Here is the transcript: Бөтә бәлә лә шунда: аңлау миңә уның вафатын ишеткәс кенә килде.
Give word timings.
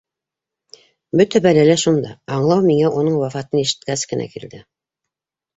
Бөтә 1.21 1.41
бәлә 1.47 1.65
лә 1.67 1.75
шунда: 1.83 2.13
аңлау 2.37 2.65
миңә 2.71 2.91
уның 3.03 3.21
вафатын 3.25 3.63
ишеткәс 3.65 4.07
кенә 4.15 4.29
килде. 4.35 4.65